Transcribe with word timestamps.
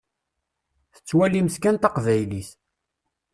Tettwalimt 0.93 1.55
kan 1.63 1.77
taqbaylit. 1.77 2.49